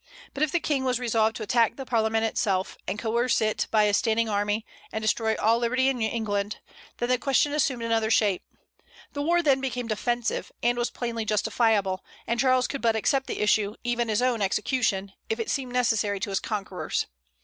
[0.33, 3.83] But if the King was resolved to attack the Parliament itself, and coerce it by
[3.83, 6.57] a standing army, and destroy all liberty in England,
[6.97, 8.41] then the question assumed another shape;
[9.13, 13.41] the war then became defensive, and was plainly justifiable, and Charles could but accept the
[13.41, 17.05] issue, even his own execution, if it seemed necessary to his conquerors.